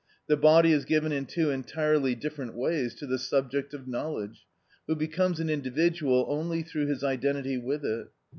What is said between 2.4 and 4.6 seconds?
ways to the subject of knowledge,